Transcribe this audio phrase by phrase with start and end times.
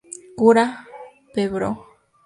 [0.39, 0.65] Cura
[1.33, 1.69] Pbro.